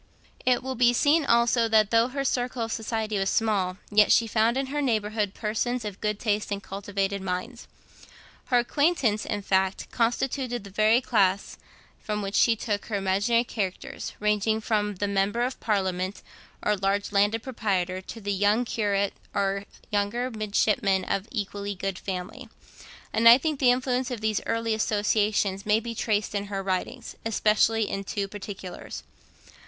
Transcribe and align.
It 0.47 0.63
will 0.63 0.73
be 0.73 0.93
seen 0.93 1.25
also 1.25 1.67
that 1.67 1.91
though 1.91 2.07
her 2.07 2.23
circle 2.25 2.63
of 2.63 2.71
society 2.71 3.19
was 3.19 3.29
small, 3.29 3.77
yet 3.91 4.11
she 4.11 4.25
found 4.25 4.57
in 4.57 4.65
her 4.73 4.81
neighbourhood 4.81 5.35
persons 5.35 5.85
of 5.85 6.01
good 6.01 6.19
taste 6.19 6.51
and 6.51 6.63
cultivated 6.63 7.21
minds. 7.21 7.67
Her 8.45 8.57
acquaintance, 8.57 9.25
in 9.27 9.43
fact, 9.43 9.91
constituted 9.91 10.63
the 10.63 10.71
very 10.71 11.01
class 11.01 11.55
from 11.99 12.23
which 12.23 12.33
she 12.33 12.55
took 12.55 12.85
her 12.87 12.95
imaginary 12.95 13.43
characters, 13.43 14.13
ranging 14.19 14.59
from 14.59 14.95
the 14.95 15.07
member 15.07 15.43
of 15.43 15.59
parliament, 15.59 16.23
or 16.63 16.75
large 16.75 17.11
landed 17.11 17.43
proprietor, 17.43 18.01
to 18.01 18.19
the 18.19 18.33
young 18.33 18.65
curate 18.65 19.13
or 19.35 19.65
younger 19.91 20.31
midshipman 20.31 21.03
of 21.03 21.27
equally 21.29 21.75
good 21.75 21.99
family; 21.99 22.49
and 23.13 23.29
I 23.29 23.37
think 23.37 23.59
that 23.59 23.65
the 23.67 23.71
influence 23.71 24.09
of 24.09 24.19
these 24.19 24.41
early 24.47 24.73
associations 24.73 25.63
may 25.67 25.79
be 25.79 25.93
traced 25.93 26.33
in 26.33 26.45
her 26.45 26.63
writings, 26.63 27.15
especially 27.23 27.87
in 27.87 28.03
two 28.03 28.27
particulars. 28.27 29.03